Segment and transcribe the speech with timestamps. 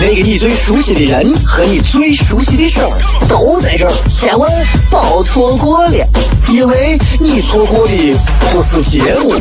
[0.00, 2.88] 那个你最熟悉的人和你最熟悉的事儿
[3.28, 4.48] 都在这儿，千万
[4.90, 6.06] 别错过了，
[6.48, 8.16] 因为你错过的
[8.52, 9.34] 不是节目，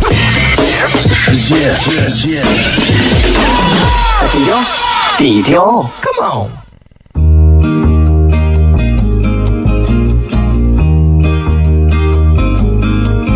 [1.30, 1.54] 低
[4.46, 4.58] 调，
[5.18, 6.49] 低调，Come on。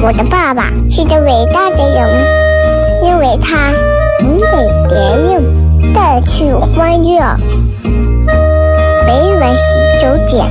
[0.04, 2.26] 我的爸爸是个伟大的人，
[3.06, 3.72] 因为他
[4.22, 4.48] 能给
[4.90, 5.61] 别人。
[5.94, 7.20] 带去欢乐。
[9.06, 9.64] 每晚十
[10.00, 10.46] 九点，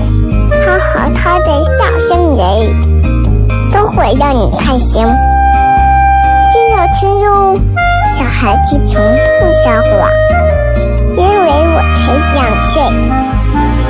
[0.62, 2.46] 他和他的笑声人，
[3.72, 5.04] 都会让你开心。
[6.50, 7.58] 记得听哟，
[8.08, 9.00] 小孩子从
[9.40, 10.10] 不撒谎，
[11.16, 12.00] 因为我才
[12.34, 12.82] 两岁。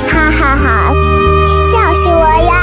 [0.07, 0.93] 哈哈哈，
[1.71, 2.60] 笑死我了！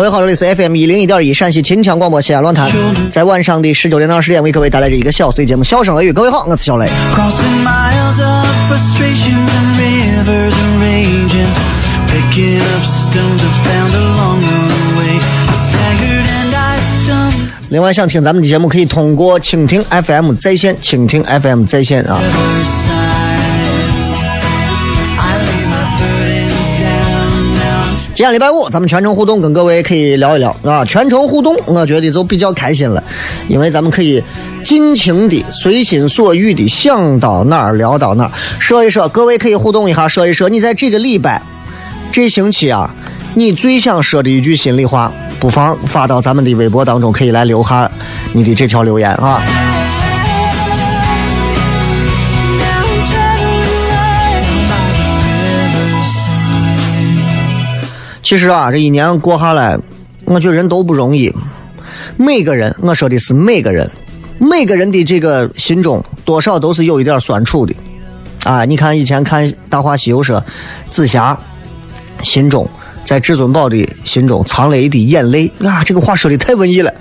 [0.00, 2.70] 各位好，这里是 FM 一零一点一陕西秦腔广播西安论坛，
[3.10, 6.10] 在晚上的十九点到二十点为各位带来这一个小时的节目《笑声雷雨》。
[6.14, 6.88] 各位好，我是小雷。
[17.68, 22.18] 另外，想听咱们的节目，可以通过蜻蜓 FM 在线，蜻蜓 FM 在线啊。
[28.20, 30.84] 今天礼拜五，咱们全程互动，跟各位可以聊一聊啊。
[30.84, 33.02] 全程互动，我觉得就比较开心了，
[33.48, 34.22] 因为咱们可以
[34.62, 39.08] 尽情的、随心所欲的想到哪儿聊到哪儿，说一说。
[39.08, 41.40] 各位可以互动一下，说一说你在这个礼拜、
[42.12, 42.94] 这星期啊，
[43.32, 45.10] 你最想说的一句心里话，
[45.40, 47.90] 不妨发到咱们的微博当中，可以来留下
[48.34, 49.42] 你的这条留言啊。
[58.22, 59.78] 其实啊，这一年过下来，
[60.26, 61.32] 我觉得人都不容易。
[62.16, 63.90] 每个人，我说的是每个人，
[64.38, 67.74] 每个人的这个心中多少都是有一点酸楚的。
[68.44, 70.42] 啊，你看以前看《大话西游》说，
[70.90, 71.38] 紫霞
[72.22, 72.68] 心中
[73.04, 75.50] 在至尊宝的心中藏了一滴眼泪。
[75.64, 76.92] 啊，这个话说的太文艺了。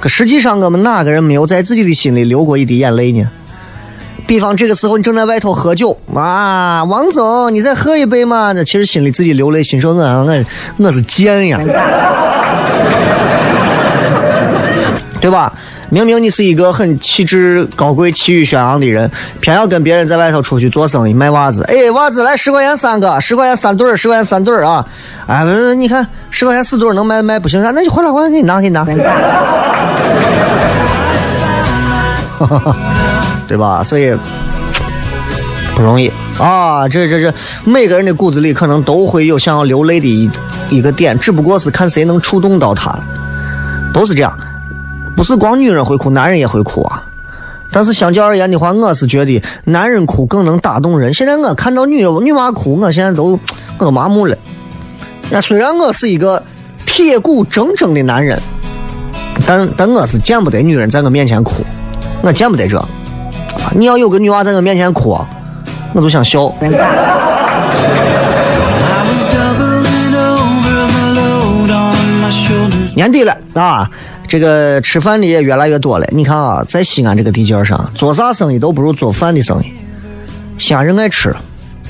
[0.00, 3.28] 可实际上，我们哪个人没有在自己的心里流过一滴眼泪呢？
[4.28, 8.52] 比方这个时候你正在外头喝酒啊，王总，你再喝一杯嘛？
[8.52, 10.44] 那其实心里自己流泪，心说我我
[10.76, 11.58] 我是贱呀，
[15.18, 15.50] 对吧？
[15.88, 21.64] 明明你是一个很气质高贵、气宇轩昂的人，偏要跟别人在外头出去做生意卖袜子。
[21.66, 24.84] 哎，袜子来十块钱三个，十块钱三对儿，十块钱三对儿啊！
[25.26, 25.42] 哎，
[25.74, 28.84] 你看十块钱四对儿能卖卖不行，那就回来，回来给你拿，给你拿。
[32.38, 32.76] 哈 哈
[33.48, 33.82] 对吧？
[33.82, 34.14] 所以
[35.74, 36.86] 不容易啊！
[36.88, 40.30] 这这这，每个人的骨子里可能都会有想要流泪的一
[40.70, 42.96] 一个点，只不过是看谁能触动到他。
[43.92, 44.38] 都是这样，
[45.16, 47.02] 不是光女人会哭，男人也会哭啊。
[47.70, 51.14] 但是相较而言的话，我是觉得男人哭更能打动人。
[51.14, 53.38] 现在我看到女女娃哭，我现在都
[53.78, 54.36] 我都麻木了。
[55.30, 56.42] 那虽然我是一个
[56.86, 58.40] 铁骨铮铮的男人，
[59.46, 61.64] 但但我是见不得女人在我面前哭，
[62.22, 62.82] 我见不得这。
[63.72, 65.18] 你要有个女娃在我面前哭，
[65.92, 66.52] 我都想笑。
[72.94, 73.88] 年底了啊，
[74.26, 76.06] 这个吃饭的也越来越多了。
[76.10, 79.72] 你看啊，在西安这个地界上，做啥生意都不如做饭的生意。
[80.58, 81.32] 西安人爱吃，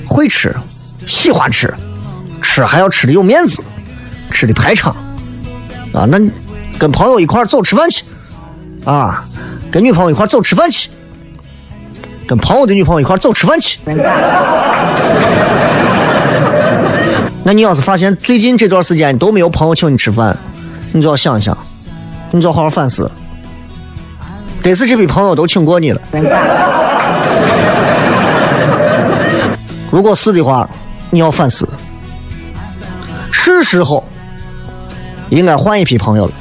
[0.05, 0.55] 会吃，
[1.07, 1.73] 喜欢吃，
[2.43, 3.63] 吃还要吃的有面子，
[4.29, 4.95] 吃的排场
[5.93, 6.05] 啊。
[6.05, 6.19] 那
[6.77, 8.03] 跟朋友一块走吃饭去
[8.85, 9.25] 啊，
[9.71, 10.91] 跟女朋友一块走吃饭去。
[12.29, 13.79] 跟朋友的女朋友一块走吃饭去。
[17.41, 20.37] 那你要是发现最近这段时间都没有朋友请你吃饭，
[20.91, 21.57] 你就要想一想，
[22.29, 23.09] 你就要好好反思，
[24.61, 25.99] 得是这批朋友都请过你了。
[29.89, 30.69] 如果是的话，
[31.09, 31.67] 你要反思，
[33.31, 34.07] 是时候
[35.29, 36.33] 应该换一批朋友了。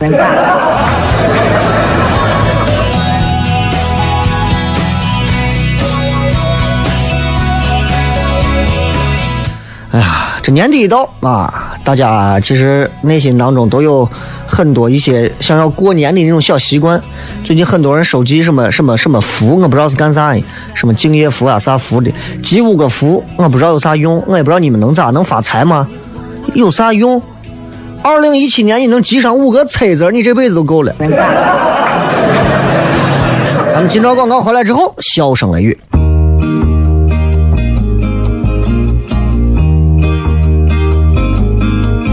[10.51, 14.09] 年底一到啊，大家其实内心当中都有
[14.47, 17.01] 很多一些想要过年的那种小习惯。
[17.45, 20.43] 最近很多人收集什么什么什么福，我不知道是干啥的，
[20.75, 22.11] 什么敬业福啊啥福的，
[22.43, 25.87] 集五个福，我不知道有啥用，我也不知道你们能咋能发财吗？
[26.55, 27.21] 有啥用？
[28.03, 30.95] 二零一七年你能集上五个彩字，你这辈子都够了。
[33.71, 35.79] 咱们今朝广告回来之后，笑声雷雨。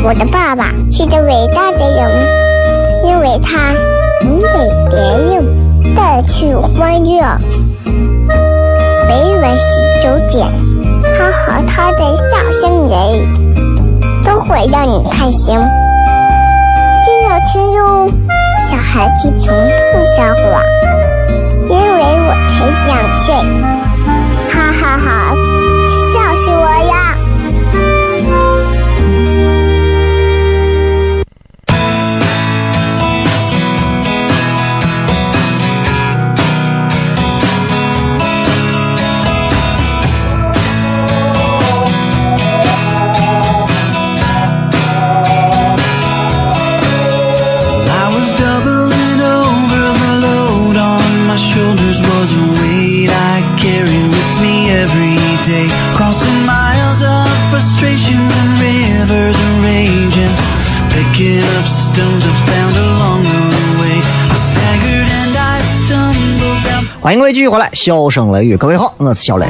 [0.05, 2.27] 我的爸爸是个伟大的人，
[3.07, 3.73] 因为他
[4.23, 4.47] 能给
[4.91, 7.23] 别人带去欢乐。
[9.07, 9.65] 每晚十
[10.03, 10.47] 九点，
[11.11, 12.93] 他和他的笑声人，
[14.23, 15.57] 都会让你开心。
[17.03, 18.07] 记得听哟，
[18.59, 19.57] 小孩子从
[19.91, 20.61] 不撒谎，
[21.67, 23.33] 因为我才两岁。
[24.51, 25.33] 哈哈哈，
[26.13, 26.94] 笑死我了
[67.15, 69.45] 欢迎各位继续回来，笑声雷雨，各位好，我是小雷。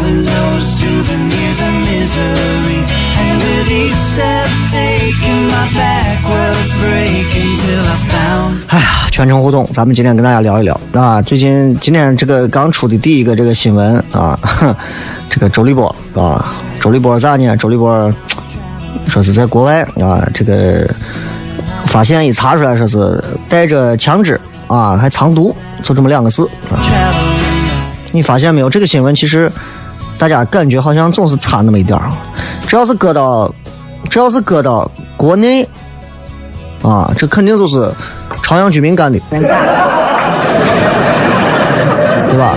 [8.68, 11.20] 哎呀，全程互动，咱们今天跟大家聊一聊啊。
[11.24, 14.76] 最近今天这个刚出的第一个这个新闻啊，哼
[15.28, 17.58] 这个周立波啊，周立波咋呢？
[17.58, 18.14] 周立波
[19.08, 20.88] 说是在国外啊，这个
[21.88, 26.78] 发现一查出来说是带着枪支啊，还藏毒，就这么两个字啊。
[28.16, 28.70] 你发现没有？
[28.70, 29.52] 这个新闻其实
[30.18, 32.10] 大家感觉好像总是差那么一点儿，
[32.66, 33.54] 只要是搁到，
[34.10, 35.68] 只要是搁到国内
[36.82, 37.92] 啊，这肯定就是
[38.42, 39.42] 朝阳居民干的，对
[42.40, 42.56] 吧？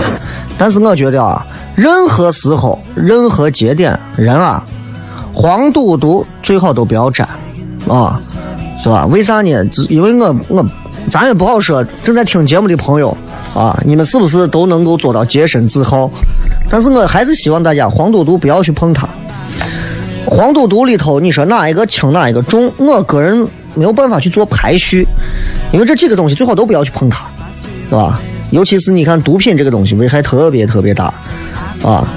[0.57, 1.45] 但是我觉得啊，
[1.75, 4.63] 任何时候、任何节点，人啊，
[5.33, 7.27] 黄赌毒最好都不要沾
[7.87, 8.17] 啊，
[8.81, 9.05] 对吧？
[9.07, 9.49] 为啥呢？
[9.89, 10.65] 因为我我
[11.09, 13.15] 咱也不好说，正在听节目的朋友
[13.53, 16.09] 啊，你们是不是都能够做到洁身自好？
[16.69, 19.07] 但是我还是希望大家黄赌毒不要去碰它。
[20.25, 22.71] 黄赌毒里头，你说哪一个轻哪一个重？
[22.77, 25.07] 我个人没有办法去做排序，
[25.71, 27.25] 因为这几个东西最好都不要去碰它，
[27.89, 28.19] 是吧？
[28.51, 31.13] 尤其是你看毒品这个东西危害特别特别大，
[31.83, 32.07] 啊，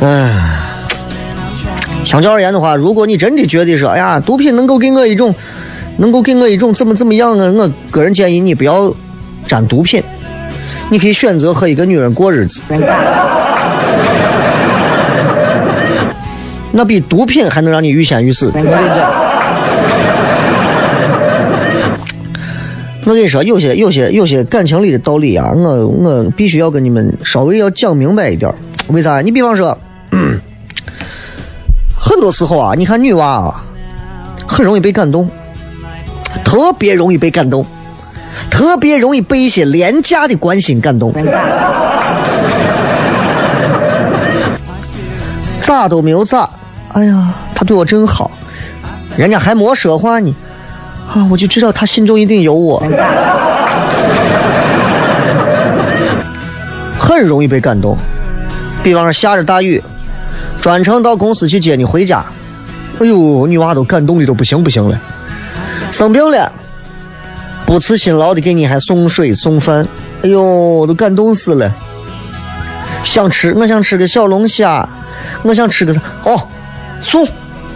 [0.00, 0.56] 唉。
[2.02, 5.34] 相较而言的话，如果你真的觉得说，哎呀，毒品能够给我一种，
[5.98, 8.92] 能够给我一种怎么怎么样啊，我个人建议你不要
[9.46, 10.02] 沾毒品，
[10.90, 12.60] 你可以选择和一个女人过日子。
[16.72, 18.52] 那比毒品还能让你欲仙欲死。
[23.04, 28.52] 我跟你，说，有些有些有些感情里的道理啊，我我必须要跟你们稍微要讲明白一点。
[28.88, 29.20] 为啥？
[29.20, 29.76] 你比方说，
[30.12, 30.38] 嗯
[31.98, 33.64] 很多时候啊，你看女娃啊，
[34.46, 35.28] 很容易被感动，
[36.44, 37.66] 特别容易被感动，
[38.48, 41.12] 特别容易被一些廉价的关心感动。
[45.60, 46.50] 咋都没有咋，
[46.94, 48.30] 哎呀，他对我真好，
[49.16, 50.34] 人家还没说话呢，
[51.14, 52.82] 啊，我就知道他心中一定有我，
[56.98, 57.96] 很容易被感动。
[58.82, 59.80] 比方说下着大雨，
[60.60, 62.24] 专程到公司去接你回家，
[62.98, 65.00] 哎呦，女娃都感动的都不行不行了。
[65.92, 66.50] 生病了，
[67.70, 69.86] 不辞辛劳的给你还送水送饭，
[70.24, 71.72] 哎呦，都感动死了。
[73.04, 74.88] 想吃，我想吃个小龙虾，
[75.44, 76.00] 我想吃个啥？
[76.24, 76.48] 哦，
[77.00, 77.24] 送，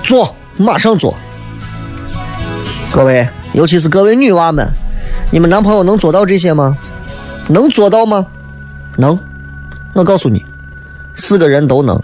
[0.02, 1.14] 做，马上做。
[2.90, 4.68] 各位，尤其是各位女娃们，
[5.30, 6.76] 你们男朋友能做到这些吗？
[7.46, 8.26] 能做到吗？
[8.96, 9.16] 能，
[9.92, 10.44] 我告诉你，
[11.14, 11.96] 四个人都能。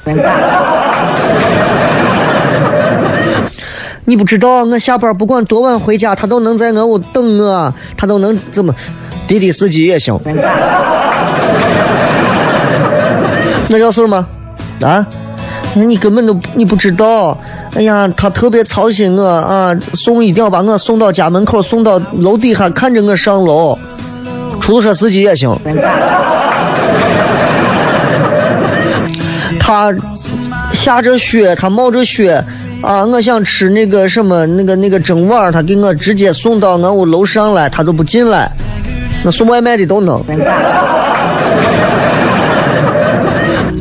[4.10, 8.74] 你不知道，我下班不管多晚回家，他都能在我屋等我，他都能怎么？
[9.28, 10.18] 滴滴司机也行。
[13.68, 14.26] 那叫事吗？
[14.80, 15.06] 啊？
[15.74, 17.38] 你根本都你不知道。
[17.74, 23.78] 哎呀，他特别操心我啊，送一定要把我送到家门口，送到楼底下，看着我上楼。
[24.60, 25.56] 出租车司机也行。
[29.60, 29.94] 他
[30.72, 32.44] 下着雪，他冒着雪，
[32.82, 38.50] 啊，我想吃那个什么那个那个蒸碗儿，他给我直接送到俺屋楼上来，他都不进来。
[39.22, 40.22] 那送外卖的都能。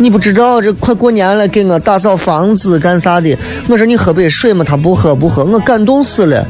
[0.01, 3.37] 你不知道这快过年了，给我打扫房子干啥的？
[3.69, 6.45] 我说你喝杯水嘛，他不喝不喝，我感动死了。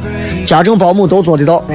[0.45, 1.63] 家政保姆都做得到，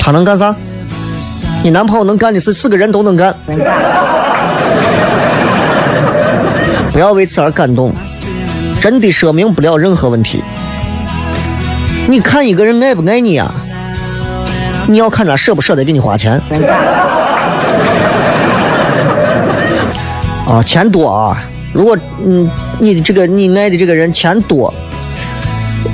[0.00, 0.54] 他能干啥？
[1.62, 3.32] 你男朋友能干的事，四个人都能干。
[6.98, 7.94] 不要为此而感动，
[8.80, 10.42] 真的说明不了任何问题。
[12.08, 13.54] 你看一个人爱不爱你啊？
[14.88, 16.42] 你要看他舍不舍得给你花钱。
[20.44, 21.40] 啊，钱多啊！
[21.72, 22.50] 如果嗯，
[22.80, 24.74] 你的这个你爱的这个人钱多，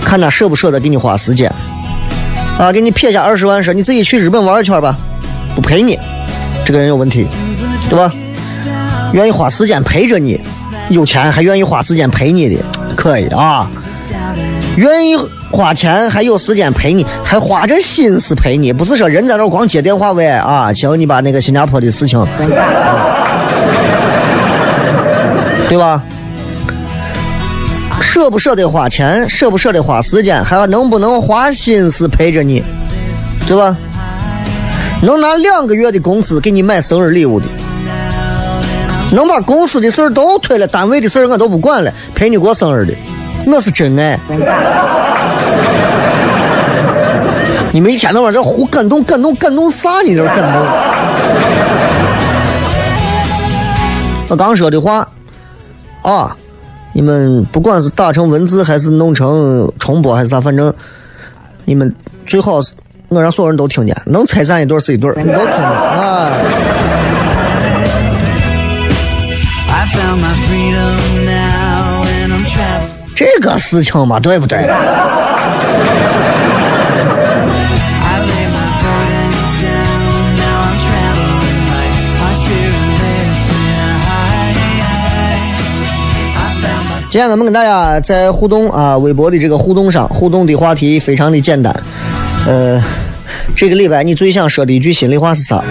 [0.07, 1.53] 看他舍不舍得给你花时间。
[2.59, 4.97] 啊，给你撇下二十万说你自己去日本玩一圈吧，
[5.55, 5.99] 不陪你，
[6.65, 7.27] 这个人有问题，
[7.91, 8.11] 对吧？
[9.13, 10.41] 愿意花时间陪着你，
[10.91, 12.63] 有钱还愿意花时间陪你的，
[12.95, 13.71] 可以啊。
[14.77, 15.17] 愿意
[15.51, 22.25] 花钱还有时间陪你，还花着心思陪你，不是说人在那光接电话喂啊，行，你把那个新加坡的事情。
[25.69, 26.03] 对吧？
[28.01, 32.63] 舍不舍得花钱，舍不舍得花时间，还能不能花心思陪着你，
[33.47, 33.77] 对吧？
[35.03, 37.47] 能拿两个月的工资给你买生日礼物的，
[39.13, 42.93] 能把公司的事儿都推了，单位的事儿我都不管了，陪你过生日的，
[43.47, 44.19] 那是真爱。
[47.73, 50.01] 你们一天到晚这胡感动感动感动啥？
[50.03, 50.63] 你这感动？
[54.29, 55.09] 我刚说的话。
[56.03, 56.37] 啊！
[56.93, 60.73] 你们不管是打成文字还是弄成重播还是啥，反正
[61.65, 61.93] 你们
[62.27, 62.73] 最好是
[63.09, 66.31] 我让所有人都听见，能拆散一对是一对，你都听见啊！
[73.15, 74.59] 这个事情嘛，对不对？
[87.11, 91.73] 今天咱们跟大家在互动啊，微博的这个互动上，互动的话题非常的简单。
[92.45, 92.83] 呃，
[93.55, 95.63] 这个礼拜你最想说的一句心里话是啥？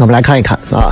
[0.00, 0.90] 我们来看一看啊。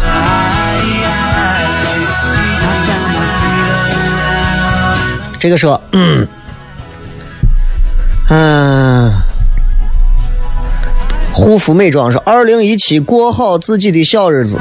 [5.41, 6.27] 这个说，嗯，
[8.29, 9.13] 嗯，
[11.33, 14.59] 护肤美妆是二零一七过好自己的小日子。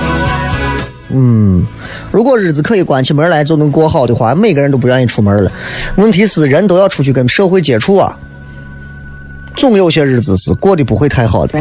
[1.10, 1.66] 嗯，
[2.12, 5.52] 如果日子可以关起门来就能过好的话，每个人都不愿意出门了。
[5.96, 8.16] 问题是人都要出去跟社会接触啊，
[9.56, 11.60] 总有些日子是过得不会太好的。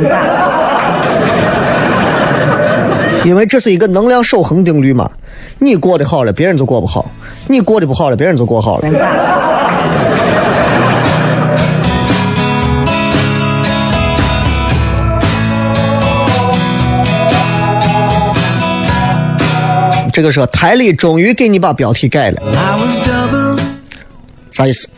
[3.27, 5.11] 因为这是一个能量守恒定律嘛，
[5.59, 7.05] 你过得好了，别人就过不好；
[7.49, 8.89] 你过得不好了，别人就过好了。
[20.13, 22.41] 这个说台里终于给你把标题改了，
[24.53, 24.89] 啥意思？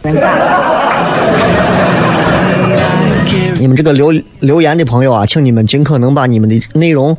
[3.60, 7.16] 你们这个留留言的朋友啊，请你们尽可能把你们的内容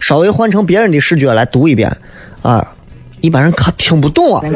[0.00, 1.90] 稍微换成别人的视觉来读一遍
[2.42, 2.66] 啊，
[3.20, 4.42] 一般人看听不懂啊。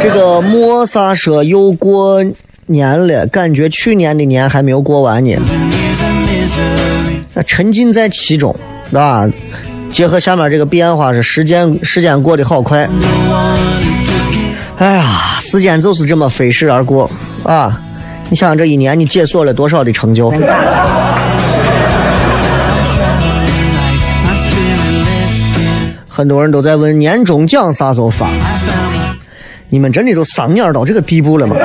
[0.00, 2.24] 这个莫萨说又过
[2.66, 5.36] 年了，感觉去年的年还没有过完呢，
[7.46, 8.56] 沉浸在其中，
[8.94, 9.28] 啊？
[9.92, 12.88] 结合下面这个变化是时间，时间过得好快。
[14.76, 17.10] 哎呀，时间就是这么飞逝而过
[17.42, 17.78] 啊！
[18.30, 20.32] 你想想这一年你解锁了多少的成就？
[26.08, 28.28] 很多人都在问年终奖啥时候发？
[29.68, 31.56] 你们真的都丧眼到这个地步了吗？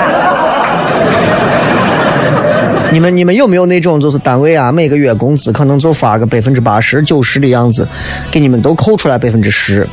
[2.91, 7.88] 你们你们有没有那种就是单位啊每个月工资可能就发个百分之八十九十的样子，
[8.31, 9.88] 给你们都扣出来百分之十，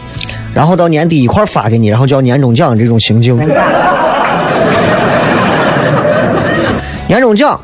[0.54, 3.36] 然后到年底一块发给你，然后叫年终奖这种情景。
[7.12, 7.60] 年终奖，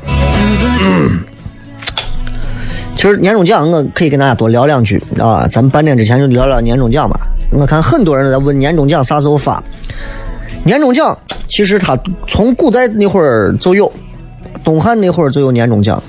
[2.95, 7.19] 其实年终奖我可以跟大家多聊两句啊，咱们半点之前就聊聊年终奖吧。
[7.53, 9.63] 我看很多人在问年终奖啥时候发。
[10.65, 11.17] 年终奖
[11.49, 13.91] 其实它从古代那会儿就有。
[14.63, 16.03] 东汉那会儿就有年终奖，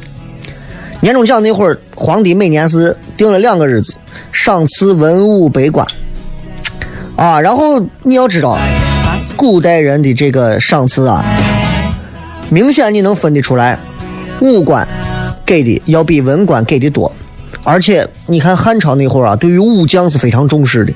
[1.00, 3.96] 年终奖那会儿皇帝每年是定了两个日子，
[4.34, 5.88] 赏赐文武百官，
[7.15, 8.58] 啊，然后你要知道，
[9.38, 11.24] 古代人的这个赏赐啊，
[12.50, 13.79] 明显你能分得出来，
[14.41, 14.88] 武官
[15.46, 17.12] 给的要比文官给的多，
[17.63, 20.94] 而且你看汉朝那会儿啊，对于武将是非常重视的，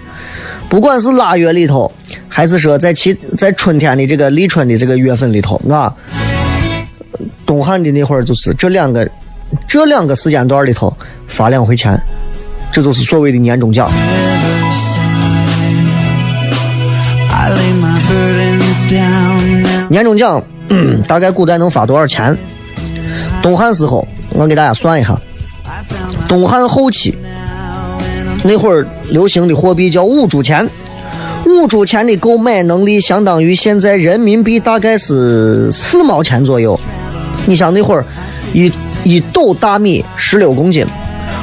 [0.69, 1.91] 不管是腊月里头，
[2.27, 5.93] 还是说在其在春天的这个立春的这个月份里头，啊，
[7.45, 9.07] 东汉的那会儿就是这两个
[9.67, 10.91] 这两个时间段里头
[11.27, 11.99] 发两回钱，
[12.71, 13.91] 这就是所谓的年终奖。
[17.29, 19.32] I lay my burdens down.
[19.89, 20.43] 年终奖、
[21.07, 22.35] 大概古代能发多少钱？
[23.41, 25.19] 东汉时候，我给大家算一下，
[26.27, 27.15] 东汉后期
[28.43, 30.67] 那会儿流行的货币叫五铢钱，
[31.45, 36.79] 五铢钱的购买能力相当于现在人民币大概是四毛钱左右。
[37.45, 38.05] 你想那会儿
[38.53, 38.71] 一
[39.03, 40.85] 一斗大米十六公斤，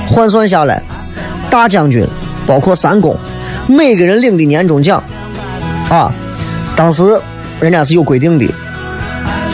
[0.09, 0.83] 换算下来，
[1.51, 2.07] 大将军
[2.47, 3.15] 包括三公，
[3.67, 5.03] 每个人领的年终奖
[5.91, 6.11] 啊，
[6.75, 7.21] 当时
[7.61, 8.49] 人家是有规定的，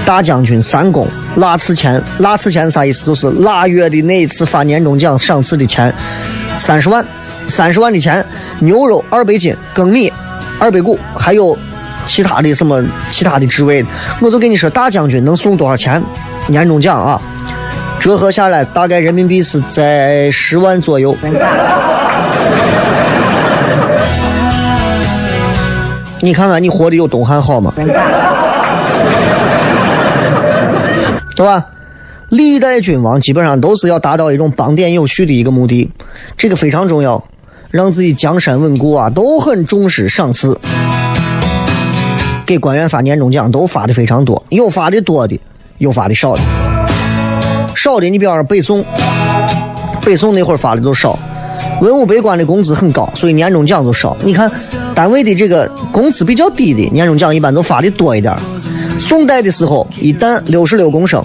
[0.05, 3.05] 大将军三公腊次钱，腊次钱啥意思？
[3.05, 5.93] 就是腊月的那一次发年终奖赏赐的钱，
[6.59, 7.05] 三十万，
[7.49, 8.25] 三十万的钱，
[8.61, 10.13] 牛肉二百斤，粳米
[10.61, 11.59] 二百谷，还有
[12.07, 13.85] 其他的什么其他的职位，
[14.21, 16.01] 我就跟你说，大将军能送多少钱？
[16.47, 17.21] 年终奖啊，
[17.99, 21.17] 折合下来大概人民币是在十万左右。
[26.27, 27.73] 你看看你活的有东汉好吗？
[31.37, 31.65] 对吧？
[32.31, 35.89] 历代君王基本上都是要达到一种邦典有序的一个目的，
[36.37, 37.23] 这个非常重要，
[37.71, 40.59] 让自己江山稳固啊，都很重视赏赐。
[42.45, 45.39] 给官员发年终奖都发的非常多，有发的多的，
[45.79, 46.43] 有发的少的。
[47.77, 48.85] 少的你比方说北宋，
[50.05, 51.17] 北宋那会儿发的都少，
[51.81, 54.17] 文武百官的工资很高，所以年终奖就少。
[54.25, 54.51] 你看
[54.95, 58.35] 单位的这个工资比较低的，年终奖一般都发的多一点。
[58.99, 61.23] 宋代的时候，一担六十六公升，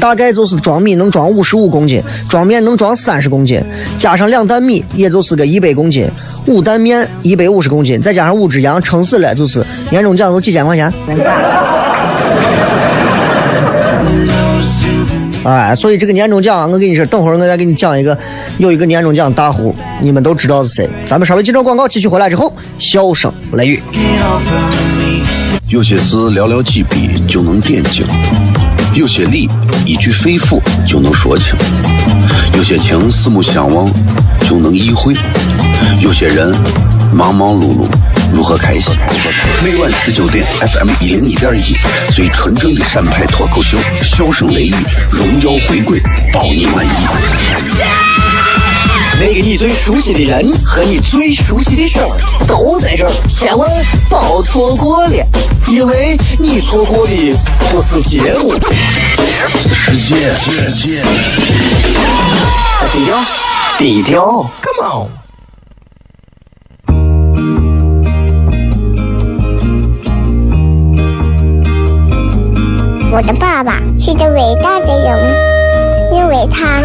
[0.00, 3.62] 大概就是装米能装五十五公斤，装面能装三十公斤，
[3.96, 6.10] 加上两担米，也就是个一百公斤，
[6.48, 10.92] 五担面一百五十公斤，再加上五只羊，撑死了就是年终奖都几千块钱。
[15.44, 18.16] 哎，所以这个年终奖，我跟你说，等会儿我再给你讲一个，
[18.56, 20.88] 有一个年终奖大户，你们都知道是谁。
[21.06, 23.82] 咱们稍微接着广告，继续回来之后，笑声雷雨。
[25.68, 28.06] 有些事寥寥几笔就能点睛，
[28.94, 29.48] 有些理
[29.84, 31.54] 一句肺腑就能说清，
[32.56, 33.86] 有些情四目相望
[34.48, 35.14] 就能意会，
[36.00, 36.54] 有些人
[37.12, 37.86] 忙忙碌碌
[38.34, 38.92] 如何开心？
[39.62, 41.76] 每晚十九点，FM 一零一点一，
[42.12, 44.74] 最纯正的陕派脱口秀，笑声雷雨，
[45.08, 46.88] 荣耀回归，包你满意。
[49.20, 52.10] 那个你最熟悉的人和你最熟悉的事儿
[52.44, 53.70] 都在这儿，千万
[54.10, 55.26] 别错过了，
[55.68, 57.14] 因为你错过的
[57.70, 58.58] 不是结果。
[59.46, 61.04] 世界，世界。
[62.92, 63.24] 低调，
[63.78, 65.23] 低调，Come on。
[73.14, 76.80] 我的爸爸是个伟大的人，因为他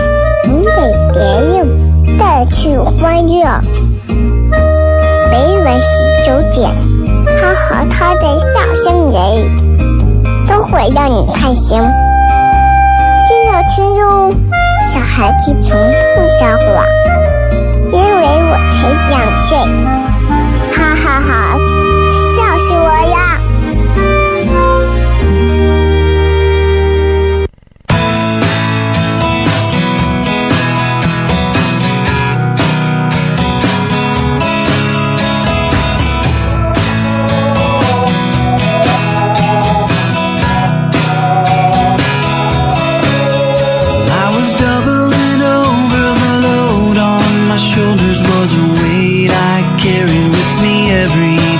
[0.48, 0.70] 能给
[1.12, 3.50] 别人带去欢乐。
[5.32, 5.88] 每晚十
[6.24, 6.70] 九点，
[7.36, 9.18] 他和他的笑声人，
[10.48, 11.82] 都会让你开心。
[13.26, 14.32] 记得听哟，
[14.84, 15.76] 小孩子从
[16.16, 16.86] 不撒谎，
[17.92, 19.58] 因为我才两岁。
[20.72, 21.58] 哈哈哈，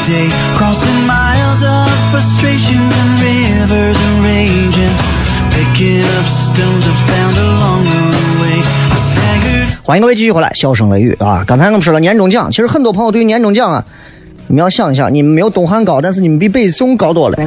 [0.10, 0.28] day.
[0.58, 4.96] Crossing miles of frustrations and rivers and raging.
[5.54, 8.58] Picking up stones I found along the way.
[9.84, 11.44] 欢迎各位继续回来，笑声雷雨啊！
[11.48, 13.84] 刚才我们说了年终奖，其实很多朋友对于年终奖啊，
[14.48, 17.38] 你们要想一想，你们没有东汉高，但是你们比北宋高多了。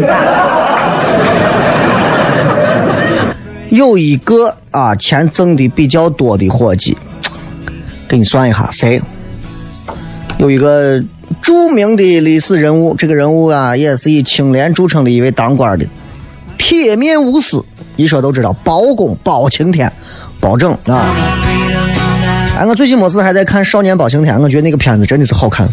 [3.70, 6.96] 有一个啊，钱挣的比较多的伙计，
[8.08, 9.00] 给你算一下，谁？
[10.38, 11.00] 有一个
[11.42, 15.84] 著名的历史人物，这个人物啊，也是以清廉著称的一位当官的，
[16.56, 17.62] 铁面无私，
[17.96, 19.92] 一说都知道，包公包青天，
[20.40, 21.04] 包拯啊。
[22.56, 25.68] 哎，我最近没事还在看《少年包青天》，我觉得那个片子真的是好看。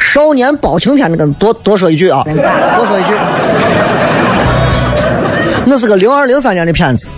[0.00, 3.12] 少年包青天那个多多说一句啊，多说一句，
[5.66, 7.08] 那是个零二零三年的片子，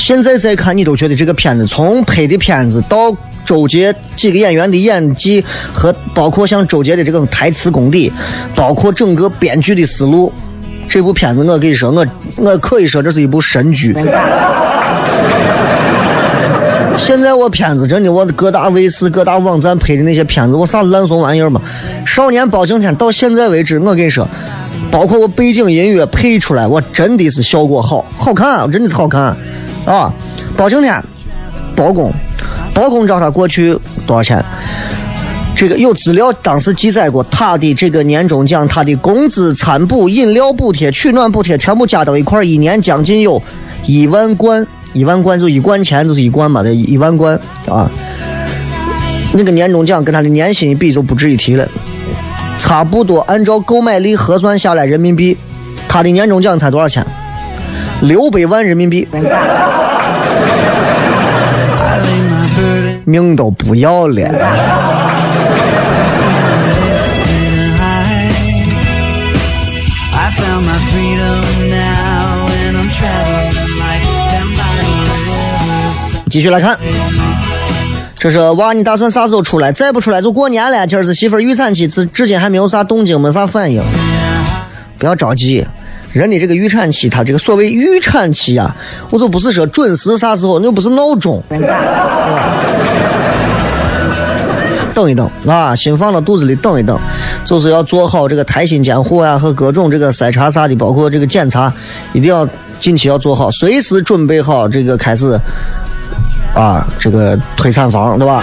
[0.00, 8.10] 现在再看，你都觉得这个片子从拍的片子到周杰几个演员的演技，和包括像周杰的这种台词功底，
[8.54, 10.32] 包括整个编剧的思路，
[10.88, 12.06] 这部片子我跟你说，我
[12.38, 13.94] 我可以说这是一部神剧。
[16.96, 21.60] 现在我片子真的，我各大卫视、各大网站拍的那些片子，我啥烂怂玩意儿嘛？
[22.06, 24.26] 少年包青天到现在为止，我跟你说，
[24.90, 29.36] 包括我背景音乐配出来，我真的是效果好，好看，真的是好看
[29.86, 30.12] 啊！
[30.56, 31.02] 包青天，
[31.74, 32.12] 包公，
[32.74, 34.44] 包公找他过去多少钱？
[35.56, 43.42] 这个有资料，当时记载过他的这个年终奖，他的工资、餐补、饮料补贴、取暖补贴全部加到一块，一年将近有
[43.84, 47.90] 一万贯，一万贯就一贯钱就是一贯嘛，这一万贯啊。
[49.32, 51.68] 那个年终奖跟他的年薪一比就不值一提了，
[52.58, 55.36] 差不多按照购买力核算下来人民币，
[55.88, 57.04] 他的年终奖才多少钱？
[58.00, 59.06] 六百万人民币，
[63.04, 64.22] 命都不要了。
[76.30, 76.78] 继续来看，
[78.16, 79.72] 这是娃，你打算啥时候出来？
[79.72, 80.86] 再不出来就过年了。
[80.86, 83.82] 今儿是媳妇儿预产期，至至今还没有啥动静，没啥反应。
[84.96, 85.66] 不要着急，
[86.12, 88.74] 人的这个预产期，它这个所谓预产期啊，
[89.10, 91.42] 我就不是说准时啥时候，那又不是闹钟。
[91.48, 92.60] 对吧
[94.92, 96.98] 等一等啊，心放到肚子里等一等，
[97.44, 101.72] 就是要做好这个胎心监护啊、和各种这个筛查啥的，包括这个检查，
[102.12, 102.46] 一定要
[102.78, 105.38] 近期要做好，随时准备好这个开始
[106.54, 108.42] 啊，这个推产房，对吧？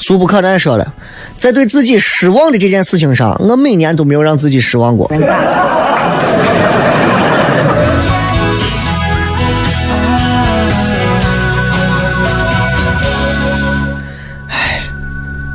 [0.00, 0.92] 俗不可耐说了，
[1.38, 5.08] 在对自己失望的这件事情上，我每年都没有让自己失望过。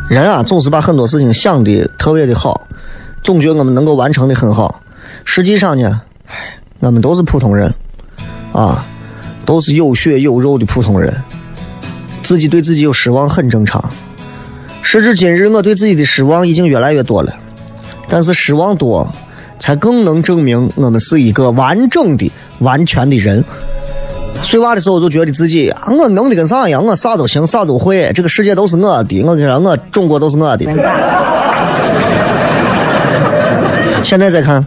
[0.09, 2.65] 人啊，总是把很多事情想的特别的好，
[3.23, 4.81] 总觉得我们能够完成的很好。
[5.25, 7.73] 实际上呢，唉，我们都是普通人，
[8.53, 8.85] 啊，
[9.45, 11.13] 都是有血有肉的普通人，
[12.23, 13.83] 自己对自己有失望很正常。
[14.81, 17.37] 时至今日，我对自己的失望已经越来越多了，
[18.07, 19.11] 但是失望多，
[19.59, 23.43] 才更能证明我们是一个完整的、完全的人。
[24.41, 30.65] 碎娃的时候，就觉得自己啊我能的跟啥一样，我啥都行，啥都会，这个世界都是我的，我跟你说，我中国都是我的。
[34.03, 34.65] 现在再看，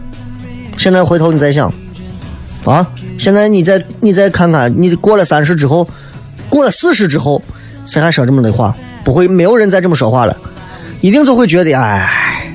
[0.77, 1.73] 现在回头你再想，
[2.65, 2.85] 啊，
[3.17, 5.87] 现在你再你再看看，你过了三十之后，
[6.47, 7.41] 过了四十之后，
[7.87, 8.75] 谁还说这么的话？
[9.03, 10.37] 不会，没有人再这么说话了，
[11.01, 12.53] 一定就会觉得，哎，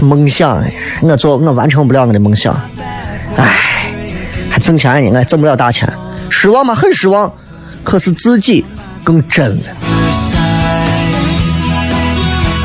[0.00, 0.62] 梦想，
[1.02, 2.54] 我做我完成不了我的梦想，
[3.36, 3.69] 哎，
[4.60, 5.92] 挣钱呢，我还挣不了大钱，
[6.28, 6.74] 失望吗？
[6.74, 7.32] 很失望，
[7.82, 8.64] 可是自己
[9.02, 9.62] 更真了。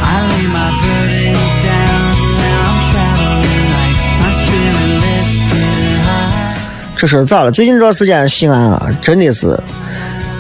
[0.01, 6.59] I lay my burdens down, now I'm traveling light, my spirit lifted high.
[6.97, 7.51] 这是咋了？
[7.51, 9.59] 最近这段时间西安啊，真的是，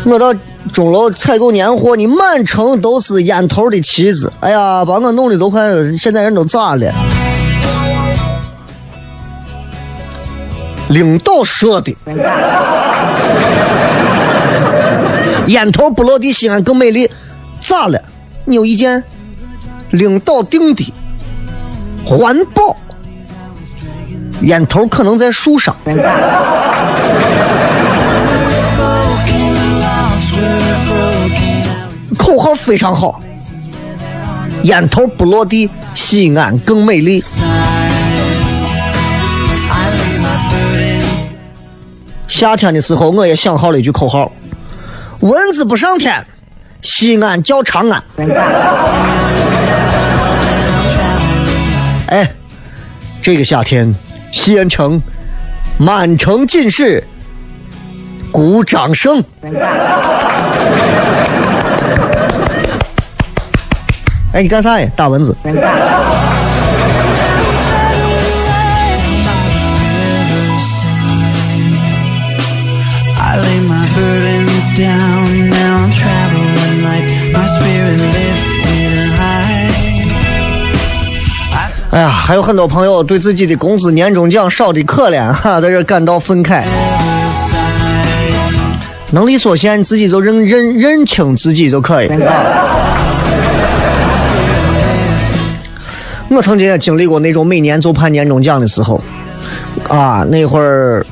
[0.05, 0.33] 我到
[0.73, 5.61] 钟楼采购年货，你满城都是烟头的旗子，哎呀，把我弄的都快，
[5.97, 6.91] 现在人都咋了？
[10.89, 11.95] 领导说的，
[15.47, 17.09] 烟头不落地，西安更美丽，
[17.59, 18.01] 咋了？
[18.45, 19.03] 你有意见？
[19.89, 20.93] 领导定的，
[22.05, 22.77] 环保，
[24.41, 25.75] 烟头可能在树上。
[32.17, 33.19] 口号非常好，
[34.63, 37.23] 烟头不落地，西安更美丽。
[42.35, 44.29] 夏天的时候，我也想好了一句口号：
[45.21, 46.21] 蚊子不上天，
[46.81, 48.03] 西安叫长安。
[52.07, 52.29] 哎，
[53.21, 53.95] 这个夏天，
[54.33, 55.01] 西安城
[55.77, 57.01] 满城尽是
[58.33, 59.23] 鼓掌声。
[64.33, 64.85] 哎，你干啥呀？
[64.93, 65.33] 打蚊子。
[74.55, 79.65] Burdens down, now I'm traveling light, my spirit lifted high.
[81.91, 86.63] 哎呀，还有很多朋友对自己的工资年终奖少的可怜，哈，在这感到愤慨。
[89.11, 92.09] 能力所限，自己就认认认清自己就可以。
[96.27, 99.01] 我曾经也经历过那种每年就盼年终奖的时候，
[99.87, 101.05] 啊，那会儿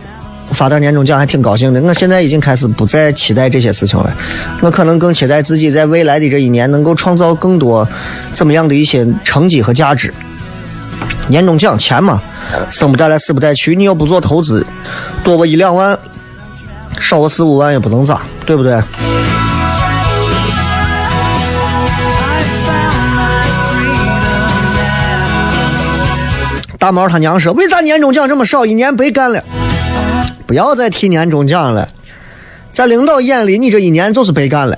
[0.53, 1.81] 发点年终奖还挺高兴的。
[1.81, 4.13] 我现在已经开始不再期待这些事情了，
[4.61, 7.87] 我可能更期待自己在未来的这一年能够创造更多
[8.33, 10.13] 怎么样的一些成绩和价值。
[11.27, 12.21] 年终奖钱嘛，
[12.69, 14.65] 生不带来死不带去，你又不做投资，
[15.23, 15.97] 多个一两万，
[16.99, 18.81] 少个四五万也不能咋，对不对？
[26.77, 28.65] 大毛他娘说：“为啥年终奖这么少？
[28.65, 29.41] 一年白干了。
[30.45, 31.88] 不要再提年终奖了，
[32.71, 34.77] 在领导眼里，你这一年就是白干了。”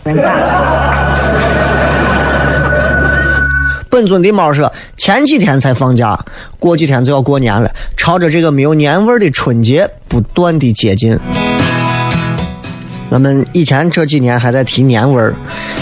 [3.89, 6.19] 本尊的猫说：“前几天才放假，
[6.59, 11.17] 过几天就要过年了，朝着这个没有年味儿的春节不断的接近。
[13.09, 15.33] 我们以前这几年还在提年味儿，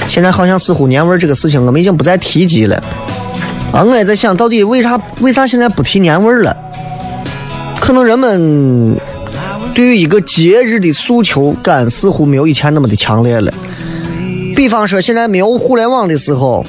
[0.08, 2.76] 现在好像似乎年味儿这个事情我们已经不再提及了。
[3.72, 6.56] 啊，我也在想到底为啥为啥现在不提年味儿了？
[7.82, 8.96] 可能人们
[9.74, 13.54] 对于一个节日的诉求感似乎没有以前那么的强烈了。
[14.56, 16.66] 比方说，现在没有互联网的时候。”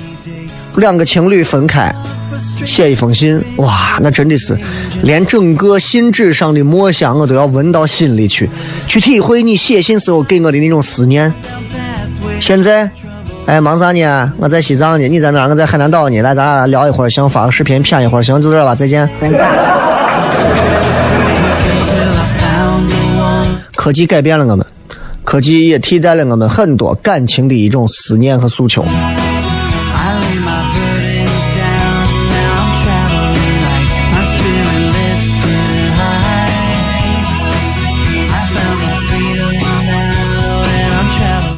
[0.77, 1.95] 两个情侣分开，
[2.67, 4.59] 写一封信，哇，那真的是
[5.05, 8.51] 连整个信纸上的墨香我都要闻到心里去，
[8.89, 11.33] 去体会你写信时候给我的那种思念。
[12.41, 12.91] 现在，
[13.47, 14.33] 哎，忙啥呢？
[14.37, 15.47] 我在西藏呢，你在哪？
[15.47, 16.21] 我在海南岛呢。
[16.23, 19.09] 来，咱俩聊一会儿，行，发个视频谝一会儿，行，就这吧，再见。
[23.85, 24.65] 科技改变了我们，
[25.25, 28.83] 科技也替代了我们很多感情的一种思念和诉求。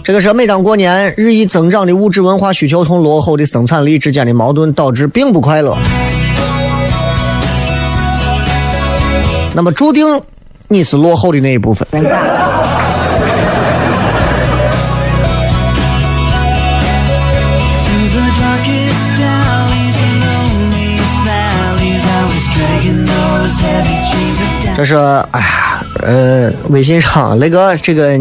[0.02, 5.78] 这个是每当过年，日益增长的物质文化需求同落后的生产力之间的矛盾，导致并不快乐。
[9.54, 10.04] 那么注定
[10.68, 11.86] 你是落后的那一部分。
[24.76, 24.94] 这是
[25.30, 28.18] 哎呀，呃，微信上那个这个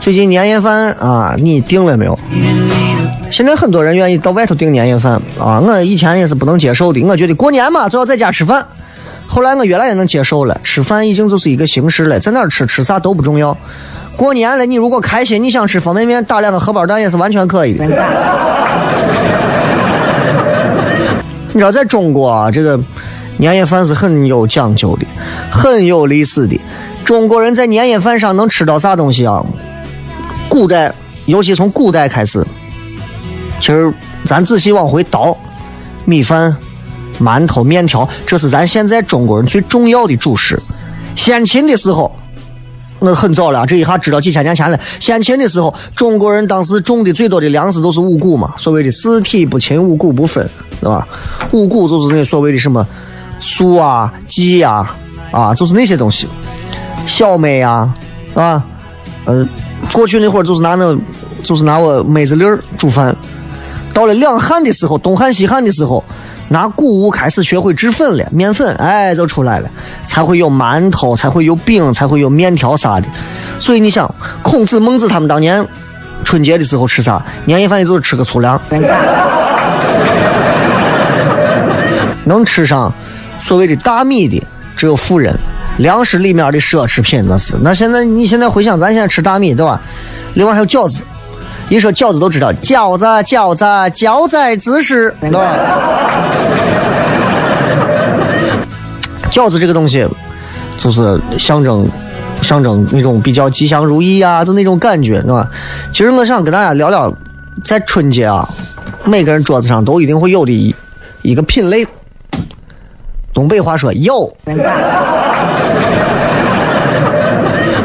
[0.00, 2.18] 最近年夜饭啊，你订了没有？
[3.30, 8.66] 现在很多人愿意到外头订年夜饭啊，我以前也是不能接受的，我觉得过年嘛就要在家吃饭。
[9.34, 13.58] 后来我越来越能接受了，吃饭已经就是一个形式了，在哪儿吃吃啥都不重要。
[14.16, 17.84] 过年了，你如果开心，你想吃方便面打两个荷包蛋也是完全可以的。
[21.52, 22.78] 你知道，在中国啊，这个。
[23.36, 25.04] 年夜饭是很有讲究的，
[25.50, 26.60] 很有历史的。
[27.04, 29.44] 中国人在年夜饭上能吃到啥东西啊？
[30.48, 30.94] 古代，
[31.26, 32.46] 尤其从古代开始，
[33.58, 33.92] 其实
[34.24, 35.36] 咱仔细往回倒，
[36.04, 36.56] 米饭、
[37.20, 40.60] 馒头、面条，这是咱现在中国人最重要的主食。
[41.14, 42.14] 先秦的时候，
[43.00, 44.78] 那很早了，这一下知道几千年前了。
[44.98, 50.48] 先秦的时候，中国人当时种的最多的粮食都是五谷嘛，所谓的四体不勤，五谷不分，
[50.80, 51.06] 对吧？
[51.52, 52.86] 五谷就是那所谓的什么？
[53.40, 54.94] 粟啊，稷呀，
[55.30, 56.28] 啊，就是那些东西，
[57.06, 57.92] 小麦呀，
[58.32, 58.62] 啊，
[59.24, 59.46] 呃，
[59.92, 60.96] 过去那会儿就是拿那，
[61.42, 63.14] 就是拿我麦子粒儿煮饭。
[63.92, 66.02] 到了两汉的时候，东汉西汉的时候，
[66.48, 69.68] 拿谷物开始学会制粉了，面粉，哎，就出来了，
[70.06, 73.06] 才会有馒头，才会有饼，才会有面条啥的。
[73.58, 75.66] 所以你想，孔子、孟子他们当年
[76.24, 77.24] 春节的时候吃啥？
[77.44, 78.60] 年夜饭也就是吃个粗粮，
[82.24, 82.92] 能吃上。
[83.40, 84.42] 所谓的大米的
[84.74, 85.36] 只有富人，
[85.76, 87.54] 粮食里面的奢侈品那是。
[87.60, 89.80] 那现在你现在回想，咱现在吃大米对吧？
[90.34, 91.02] 另外还有饺子，
[91.68, 95.54] 一说饺子都知道，饺子饺子饺子姿势，对吧？
[99.34, 100.06] 饺子这个东西，
[100.78, 101.84] 就是象征
[102.40, 105.50] 象征那种比较吉祥如意啊，就那种感觉，对吧？
[105.92, 107.12] 其实我想跟大家聊聊，
[107.64, 108.48] 在春节啊，
[109.04, 110.72] 每个人桌子上都一定会有的一
[111.22, 111.84] 一个品类。
[113.32, 114.32] 东北话说有，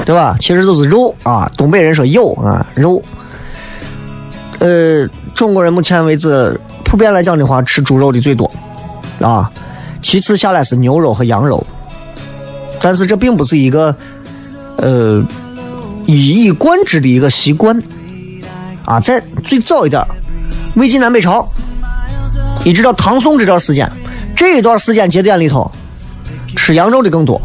[0.06, 0.38] 对吧？
[0.40, 1.52] 其实就是肉啊。
[1.58, 3.02] 东北人说有啊，肉。
[4.60, 8.52] 呃，中国人目前为止，普遍来讲的话，吃猪肉的最多
[9.20, 9.50] 啊，
[10.02, 11.66] 其次下来是牛肉和羊肉。
[12.82, 13.96] 但是这并不是一个
[14.78, 15.24] 呃
[16.06, 17.82] 一以贯之的一个习惯
[18.86, 19.00] 啊。
[19.00, 20.02] 在最早一点，
[20.76, 21.48] 魏晋南北朝，
[22.64, 23.92] 一直到唐宋这段时间。
[24.36, 25.70] 这一段时间节点里头，
[26.56, 27.42] 吃羊肉的更多，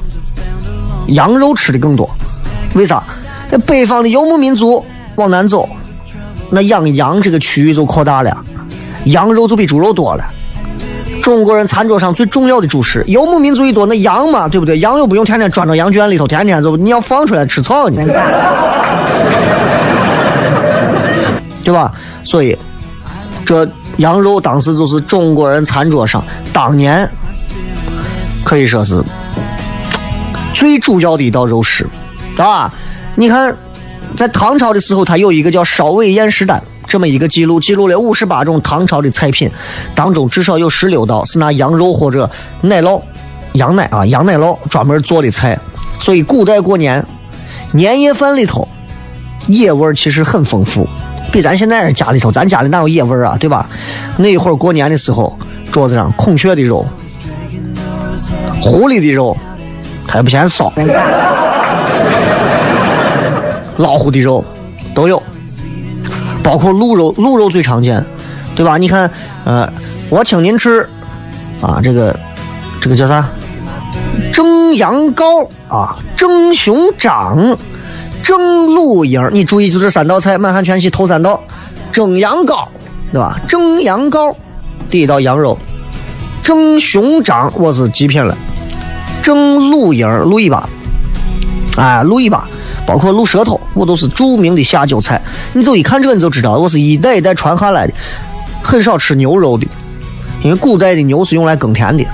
[1.08, 2.08] 羊肉吃的更多。
[2.74, 3.02] 为啥？
[3.50, 4.84] 那北方的游牧民族
[5.16, 5.68] 往南走，
[6.50, 8.44] 那养羊这个区域就扩大了，
[9.06, 10.24] 羊肉就比猪肉多了。
[11.24, 14.78] 中国人餐桌上最重要的主食，游牧民族一多，那羊嘛，对不对？
[14.80, 18.04] 羊又不用天天钻到羊圈里头，天天就你要放出来吃草呢，
[21.64, 21.90] 对吧？
[22.22, 22.54] 所以，
[23.46, 27.08] 这羊肉当时就是中国人餐桌上当年
[28.44, 29.02] 可以说是
[30.52, 31.88] 最主要的一道肉食，
[32.36, 32.70] 啊，
[33.14, 33.56] 你看，
[34.14, 39.50] 在唐朝的时候，它有一个叫《烧尾宴食单》这么一个记录，记录了五十八种唐朝的菜品，
[39.94, 43.02] 当中至少有十六道是拿羊肉或者奶酪、
[43.54, 45.58] 羊奶啊、羊奶酪专门做的菜。
[45.98, 47.04] 所以古代过年
[47.72, 48.68] 年夜饭里头
[49.48, 50.86] 野味其实很丰富，
[51.32, 53.66] 比咱现在家里头，咱家里哪有野味啊，对吧？
[54.16, 55.36] 那一会儿过年的时候，
[55.72, 56.86] 桌子上孔雀的肉、
[58.62, 59.36] 狐狸的肉，
[60.06, 60.72] 它也不嫌少。
[63.76, 64.44] 老虎的肉
[64.94, 65.20] 都有，
[66.44, 68.04] 包括鹿肉，鹿肉最常见，
[68.54, 68.76] 对吧？
[68.76, 69.10] 你看，
[69.44, 69.66] 呃，
[70.10, 70.86] 我请您吃
[71.62, 72.14] 啊，这个
[72.82, 73.26] 这个叫啥？
[74.30, 77.56] 蒸羊羔啊，蒸熊掌，
[78.22, 79.26] 蒸鹿营。
[79.32, 81.42] 你注意，就这三道菜，满汉全席头三道，
[81.90, 82.68] 蒸羊羔，
[83.10, 83.40] 对吧？
[83.48, 84.34] 蒸羊羔，
[84.90, 85.56] 第一道羊肉，
[86.42, 88.36] 蒸熊掌，我是极品了，
[89.22, 90.68] 蒸鹿营，鹿尾巴，
[91.78, 92.46] 哎，鹿尾巴。
[92.86, 95.20] 包括鹿舌头，我都是著名的下酒菜。
[95.52, 97.94] 你就一看这，你就知道我是一代一代传下来的。
[98.62, 99.66] 很少吃牛肉的，
[100.42, 102.04] 因为古代的牛是用来耕田的，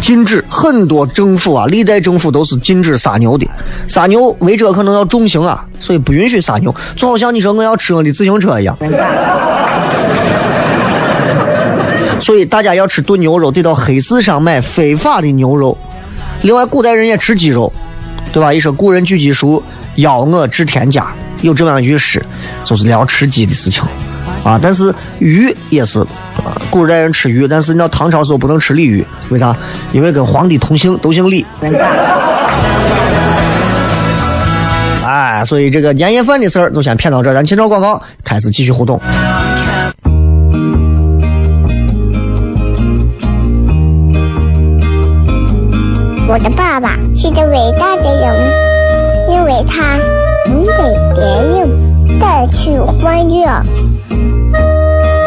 [0.00, 3.46] 禁止很多政府啊，历代政府都是禁止杀牛的。
[3.86, 6.74] 杀牛违者可能要重刑啊，所以不允许杀牛。
[6.96, 8.76] 就好像你说我要吃我的自行车一样。
[12.20, 15.78] 所以大家要吃炖牛肉，得到黑市上买非法的牛肉。
[16.42, 17.72] 另外，古代人也吃鸡肉。
[18.38, 18.54] 对吧？
[18.54, 19.60] 一说古人举鸡黍，
[19.96, 21.08] 邀我至田家，
[21.42, 22.24] 有这样一句诗，
[22.62, 23.82] 就是聊吃鸡的事情
[24.44, 24.56] 啊。
[24.62, 26.06] 但是鱼也是，
[26.70, 29.56] 古代人吃鱼，但是你到唐朝时候不能吃鲤鱼，为啥？
[29.90, 31.44] 因为跟皇帝同姓，都姓李。
[35.04, 39.00] 哎，所以这个年夜饭的事儿就先骗到这，咱进着广告，开始继续互动。
[46.30, 48.52] 我的爸爸是个伟大的人，
[49.30, 49.96] 因为他
[50.44, 50.72] 能给
[51.14, 53.46] 别人带去欢乐。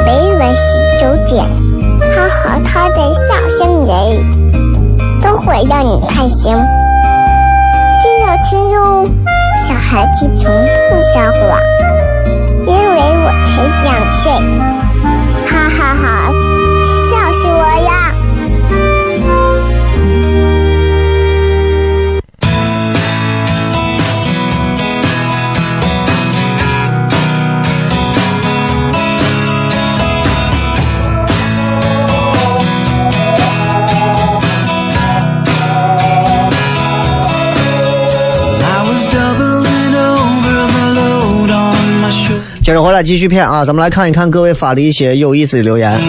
[0.05, 0.61] 每晚十
[0.99, 1.43] 九点，
[2.13, 3.89] 他和他的笑声人，
[5.23, 6.55] 都会让你开心。
[7.99, 9.09] 记得听哟，
[9.57, 11.59] 小孩子从不撒谎，
[12.67, 14.31] 因为我才两岁。
[15.47, 16.31] 哈哈哈，
[42.71, 45.99] 接着回来继续骗啊，咱们来看一看各位发的一些有意思的留言。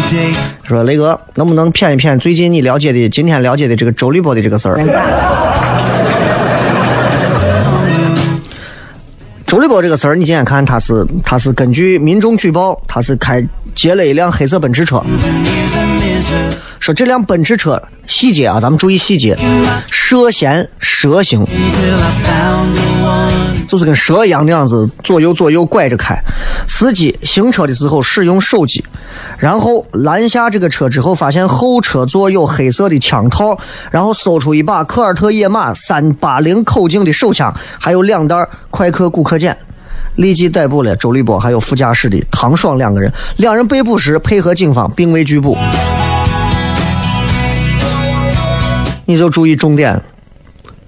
[0.62, 4.76] 说雷哥，能不能骗一骗最近你了解的、今天了解的这个周立波的这个事儿？
[9.44, 13.44] 周立波这个事儿，你今天看他是他是根据民众举报，他是开
[13.74, 15.02] 劫了一辆黑色奔驰车，
[16.78, 19.36] 说这辆奔驰车细节啊，咱们注意细节，
[19.90, 21.44] 涉嫌蛇行，
[23.66, 26.16] 就是跟蛇一样那样子左右左右拐着开。
[26.68, 28.84] 司机行车的时候使用手机，
[29.38, 33.58] 然后拦下这个车之后，发现后车座有黑色的枪套，
[33.90, 39.56] 然后搜出一把科尔特野马三八零口径的手枪，还有两袋快克骨科碱。
[40.16, 45.56] 立即逮捕了周立波还有副驾驶的唐爽两个人，两人被捕时配合警方并未拘捕。
[49.06, 50.00] 你就注意重点，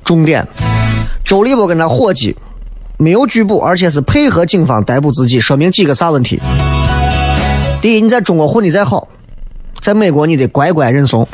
[0.04, 0.46] 重点。
[1.24, 2.36] 周立波跟他伙计
[2.96, 6.40] 没有拘捕，而且是配合警方逮捕自己，说明几个啥问题？
[7.82, 9.08] 第一，你在中国混的再好，
[9.80, 11.26] 在美国你得乖乖认怂。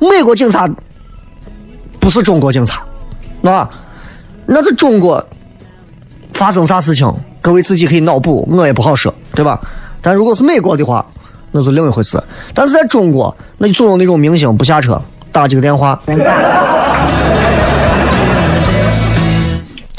[0.00, 0.68] 美国警察
[1.98, 2.82] 不是中国警察，
[3.42, 3.68] 啊，
[4.46, 5.24] 那在中国
[6.32, 9.60] 发生啥事情，各位自己可以脑补，我也不好说，对吧？
[10.00, 11.04] 但如果是美国的话，
[11.52, 12.20] 那是另一回事。
[12.54, 16.00] 但是在中国，那你总有那种明星不下车打几个电话。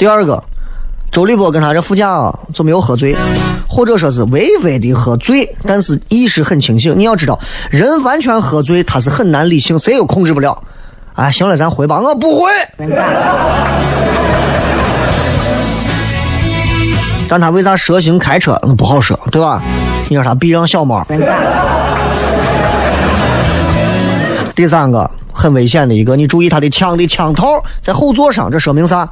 [0.02, 0.42] 第二个，
[1.12, 3.16] 周立波跟他这副驾啊就没有喝醉，
[3.68, 6.98] 或者说是微微的喝醉，但是意识很清醒。
[6.98, 7.38] 你要知道，
[7.70, 10.60] 人完全喝醉他是很难理性，谁也控制不了。
[11.14, 12.50] 哎，行了，咱回吧，我不会。
[17.28, 18.56] 但他为啥蛇行开车？
[18.76, 19.62] 不好说，对吧？
[20.08, 21.06] 你让他避让小猫。
[24.56, 29.08] 第三个很危险的一个，你注意他的枪的枪头在后座上，这说明啥？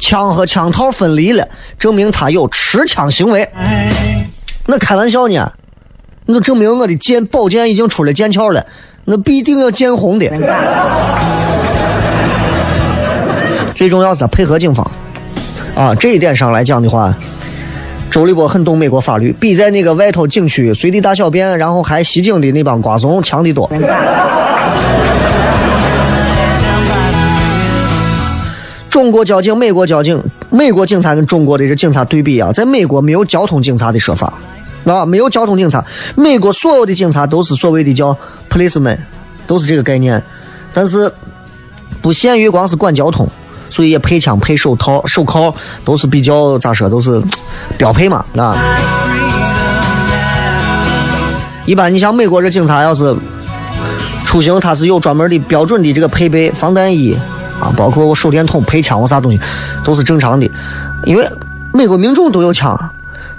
[0.00, 1.46] 枪和枪套分离了，
[1.78, 3.48] 证明他有持枪行为。
[4.66, 5.52] 那开玩笑呢？
[6.26, 8.64] 那证明我的剑宝剑已经出了剑鞘了，
[9.04, 10.28] 那必定要见红的。
[13.74, 14.88] 最重要是配合警方
[15.74, 17.16] 啊，这一点上来讲的话，
[18.10, 23.68] 周立波很懂美国法律，比在那个外头景区随地大小便，然后还袭警的那帮瓜怂强得多。
[28.90, 30.20] 中国交警、美国交警、
[30.50, 34.34] 美国警察跟中国的这警察对比啊，在美国没有交通警察的说法，
[34.84, 35.82] 啊，没有交通警察，
[36.16, 38.16] 美国所有的警察都是所谓的叫
[38.50, 38.98] policeman，
[39.46, 40.20] 都是这个概念，
[40.74, 41.10] 但是
[42.02, 43.28] 不限于光是管交通，
[43.68, 47.22] 所以也配枪、配手套、手铐，都是比较咋说，都是
[47.78, 48.56] 标配嘛，啊。
[51.64, 53.14] 一般你像美国这警察要是
[54.26, 57.16] 出行，他是有专门的标准的这个配备防弹衣。
[57.60, 59.38] 啊，包括我手电筒、配枪或啥东西，
[59.84, 60.50] 都是正常的，
[61.04, 61.24] 因为
[61.72, 62.76] 美国民众都有枪，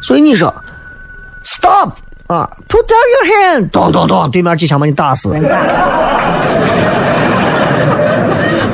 [0.01, 0.53] 所以你说
[1.43, 1.89] ，stop
[2.27, 3.25] 啊，put down your
[3.59, 5.33] hand，咚咚咚，对面几枪把你打死。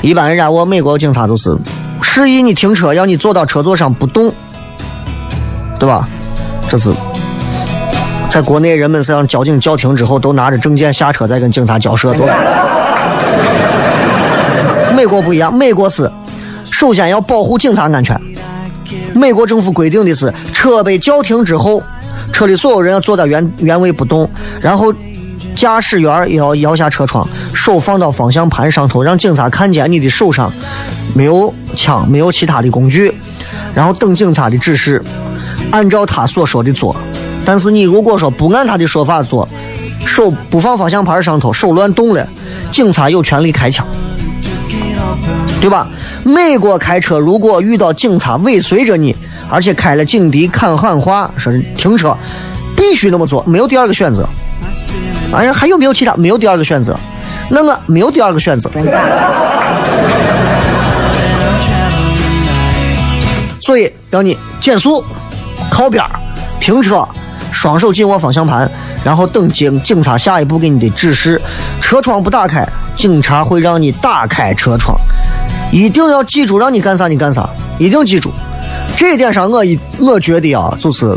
[0.01, 1.57] 一般人家我美国警察都是
[2.01, 4.33] 示意你停车，要你坐到车座上不动，
[5.79, 6.07] 对吧？
[6.69, 6.91] 这是
[8.29, 12.35] 在国内人们是让交警叫停之后都拿着证件下车再跟警察交涉，对吧。
[14.97, 16.11] 美国不一样，美国是
[16.71, 18.19] 首先要保护警察安全。
[19.13, 21.83] 美国政府规定的是，车被叫停之后，
[22.33, 24.27] 车里所有人要坐在原原位不动，
[24.59, 24.91] 然后
[25.53, 30.51] 驾驶员也要摇下车窗，手放到方向盘上头，让警察看见你的手上
[31.13, 33.13] 没有枪，没有其他的工具，
[33.75, 35.03] 然后等警察的指示，
[35.69, 36.95] 按照他所说的做。
[37.45, 39.47] 但是你如果说不按他的说法做，
[40.07, 42.27] 手不放方向盘上头，手乱动了，
[42.71, 43.85] 警察有权利开枪。
[45.59, 45.87] 对吧？
[46.23, 49.15] 美国开车如果遇到警察尾随着你，
[49.49, 52.15] 而且开了警笛、看喊话，说停车，
[52.75, 54.27] 必须那么做，没有第二个选择。
[55.33, 56.13] 哎呀，还有没有其他？
[56.15, 56.97] 没有第二个选择。
[57.49, 58.69] 那么没有第二个选择。
[63.59, 65.03] 所以让你减速、
[65.69, 66.03] 靠边、
[66.59, 67.07] 停车，
[67.51, 68.69] 双手紧握方向盘，
[69.03, 71.41] 然后等警警察下一步给你的指示。
[71.81, 74.97] 车窗不打开，警察会让你打开车窗。
[75.71, 78.31] 一定要记住，让你干啥你干啥，一定记住。
[78.95, 81.15] 这一点上，我一我觉得啊，就是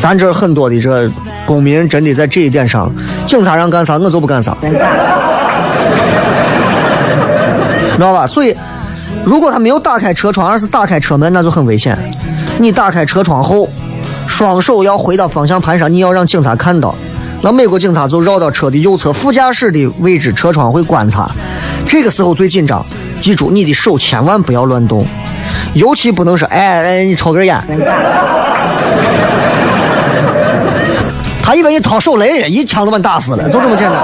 [0.00, 1.08] 咱这很多的这
[1.46, 2.92] 公民真的在这一点上，
[3.26, 4.68] 警察让干啥我就不干啥， 知
[7.98, 8.26] 道吧？
[8.26, 8.56] 所以，
[9.24, 11.98] 如果他没有打开车窗，而是打开车门，那就很危险。
[12.58, 13.68] 你打开车窗后，
[14.30, 16.94] 双手要回到方向盘上，你要让警察看到。
[17.42, 21.28] 那美国警察就绕到车的右侧副驾驶的位置，车窗会观察。
[21.86, 22.80] 这个时候最紧张。
[23.20, 25.04] 记住，你的手千万不要乱动，
[25.74, 27.60] 尤其不能说，哎哎，你抽根烟。
[31.42, 34.00] 他以为你掏手雷，一枪就把你打死了，就这么简单。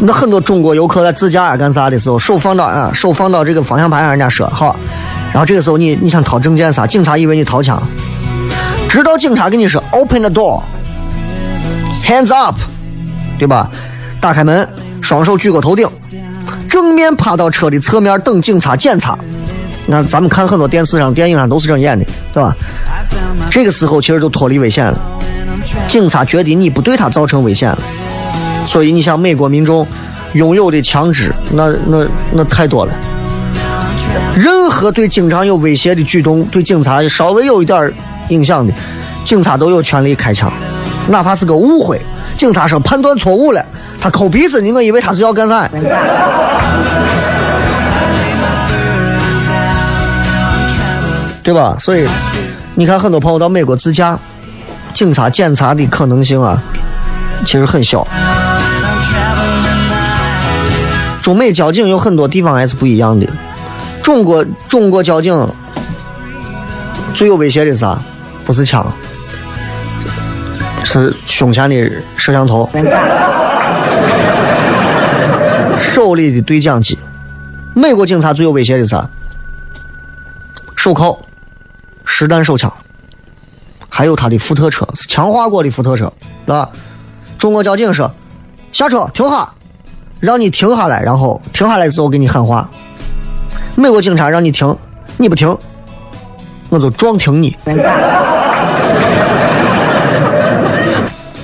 [0.00, 4.76] 那很多中国游客在自驾啊干啥的时候，手放到啊，手放到这个方向盘上，人家说好，
[5.34, 7.82] 然后这个时候你你想掏证件啥，警察以为你掏枪，
[8.88, 12.54] 直到警察跟你说 open the door，hands up，
[13.36, 13.68] 对吧？
[14.20, 14.66] 打开门。
[15.02, 15.86] 双手举过头顶，
[16.66, 19.18] 正面趴到车的侧面等警察检查。
[19.86, 22.56] 那咱们看很多电视上、电影上都是这样演的，对吧？
[23.50, 24.98] 这个时候其实就脱离危险了。
[25.86, 27.78] 警察觉得你不对他造成危险了，
[28.64, 29.86] 所以你想美国民众
[30.32, 32.92] 拥有的枪支，那那那太多了。
[34.36, 37.92] 任何对警察有威胁的举动，对警察稍微有一点
[38.28, 38.72] 影响的，
[39.24, 40.52] 警察都有权利开枪，
[41.08, 42.00] 哪怕是个误会，
[42.36, 43.64] 警察说判断错误了。
[44.00, 45.68] 他抠鼻子，你我以为他是要干啥？
[51.42, 51.76] 对吧？
[51.78, 52.06] 所以
[52.74, 54.18] 你看，很多朋友到美国自驾，
[54.92, 56.60] 警察检查的可能性啊，
[57.46, 58.06] 其实很小。
[61.22, 63.26] 中美交警有很多地方还是不一样的。
[64.04, 65.34] 中国中国交警
[67.14, 67.98] 最有威胁的是啥？
[68.44, 68.86] 不是枪，
[70.84, 72.68] 是胸前的摄像头。
[75.80, 76.98] 手里的对讲机，
[77.74, 79.08] 美国警察最有威胁的是啥？
[80.76, 81.18] 手铐、
[82.04, 82.70] 实弹手枪，
[83.88, 86.12] 还有他的福特车，是强化过的福特车，
[86.44, 86.68] 是吧？
[87.38, 88.12] 中国交警说
[88.70, 89.50] ：“下车，停下，
[90.20, 92.68] 让你停下来，然后停下来之后给你喊话。”
[93.76, 94.76] 美国警察让你停，
[95.16, 95.56] 你不停，
[96.68, 97.56] 我就撞停你。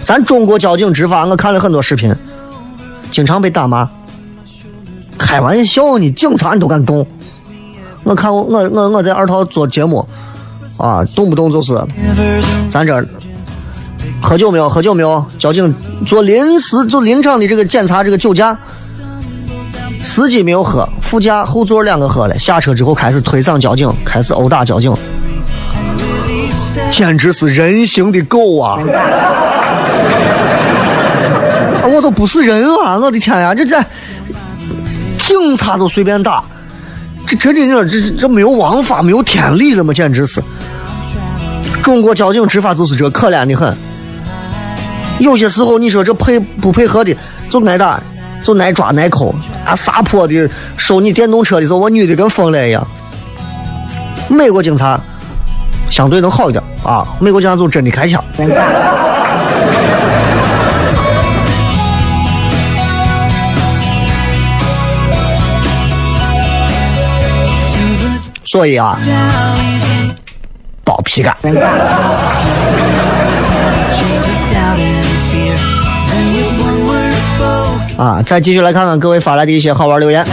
[0.05, 2.15] 咱中国交警执法，我看了很多视频，
[3.11, 3.89] 经常被打骂。
[5.19, 7.07] 开玩笑呢，警察你都敢动？
[8.05, 10.09] 我看我我我我在二套做节目，
[10.79, 11.79] 啊，动不动就是
[12.71, 13.07] 咱这
[14.21, 14.69] 喝酒没有？
[14.69, 15.25] 喝酒没有？
[15.39, 15.73] 交警
[16.07, 18.57] 做临时做临场的这个检查，这个酒驾，
[20.03, 24.93] 司机没有喝，副驾后座两个喝了，下车之后开始推搡交警，开始殴打交警，
[26.91, 28.79] 简直是人形的狗啊！
[31.93, 32.99] 我都不是人啊！
[32.99, 33.77] 我的天呀，这这
[35.19, 36.43] 警察都随便打，
[37.27, 39.93] 这这这这这没有王法，没有天理了吗？
[39.93, 40.43] 简直是！
[41.83, 43.77] 中国交警执法就是这，可怜的很。
[45.19, 47.15] 有些时候你说这配不配合的，
[47.49, 48.01] 就挨打，
[48.43, 49.35] 就挨抓挨扣，
[49.65, 52.87] 啊撒泼的收你电动车的时候，我女的跟疯了一样。
[54.29, 54.99] 美国警察
[55.91, 58.23] 相对能好一点啊，美国警察就真的开枪。
[68.45, 68.99] 所以啊，
[70.83, 71.37] 包皮干。
[78.01, 80.25] 啊，再继续来看看各位发来的一些好玩留言。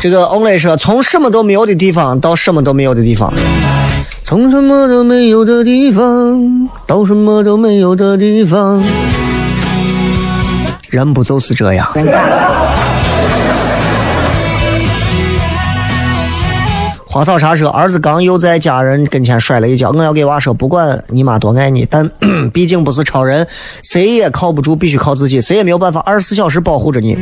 [0.00, 3.30] 这个 Only 说，从什么都没有的地方到什么都没有的地方，
[4.24, 8.82] 从什么都没有的地方到什么都没有的地方，
[10.90, 11.86] 人不就是这样？
[17.10, 22.08] 花草茶说，儿子刚又在家人跟前摔了一跤，我要给娃说，不管你妈多爱你，但
[22.52, 23.46] 毕竟不是超人，
[23.82, 27.16] 谁也靠不住，必须靠自己，谁也没有办法二十四小时保护着你。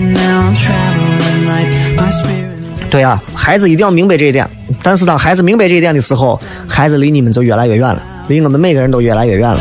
[2.90, 4.48] 对呀、孩子一定要明白这一点。
[4.82, 6.38] 但是当孩子明白这一点的时候，
[6.68, 9.58] 孩子离你们就越来越远了，离我们每个人都越来越远了。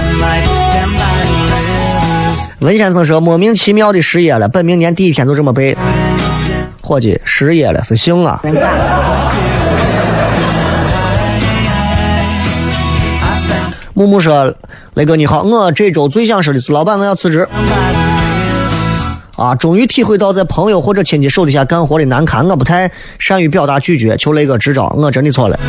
[2.66, 5.78] 文先生说，莫名其妙的失业了，本命年第一天就这么背。
[6.82, 8.42] 伙计，失业了是幸啊。
[13.94, 14.52] 木木说
[14.96, 17.48] ：“雷哥你好，我这周最想说的是，老板我要辞职。
[19.36, 25.60] 啊，终于体会到在朋友或者亲戚手底下干活的难堪，我不太善于表达拒绝，求雷哥支招，我真的错了。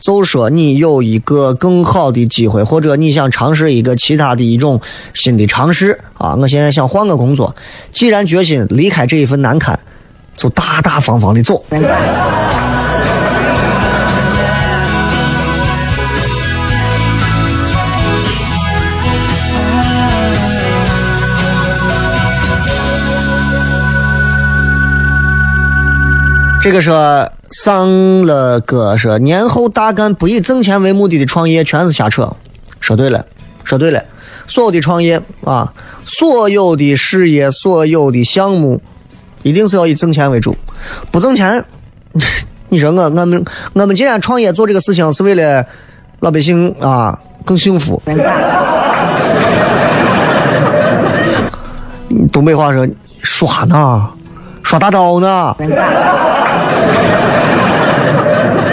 [0.00, 4.80] 就说你有一个更好的机会，或者你想尝试一个其他的一种
[5.12, 7.54] 新的尝试啊，我现在想换个工作，
[7.92, 9.78] 既然决心离开这一份难堪，
[10.36, 11.62] 就大大方方的走。
[26.62, 32.30] 这个说上了个说年后大干不以挣钱为目的的创业全是瞎扯，
[32.80, 33.24] 说对了，
[33.64, 34.04] 说对了，
[34.46, 35.72] 所有的创业啊，
[36.04, 38.78] 所有的事业，所有的项目，
[39.42, 40.54] 一定是要以挣钱为主，
[41.10, 41.64] 不挣钱，
[42.68, 43.42] 你说我我们
[43.72, 45.64] 我们今天创业做这个事情是为了
[46.18, 48.00] 老百姓啊更幸福。
[52.30, 52.86] 东北话说
[53.22, 54.10] 耍呢，
[54.62, 55.56] 耍大刀呢。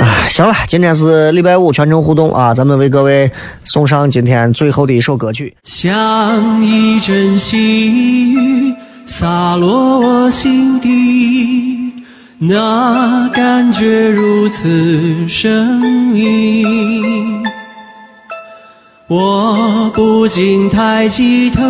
[0.02, 3.32] 哎， 行了，今天是礼拜五全程互动啊，咱们为各位
[3.64, 5.56] 送上今天最后的一首歌曲。
[5.64, 8.74] 像一阵细雨
[9.06, 11.92] 洒落我心底，
[12.40, 15.66] 那感觉如此神
[16.14, 16.66] 秘。
[19.10, 21.64] 我不禁抬起头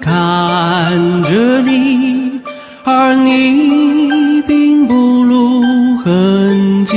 [0.00, 2.40] 看着你，
[2.84, 5.62] 而你并不露
[5.96, 6.94] 痕迹。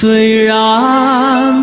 [0.00, 1.57] 虽然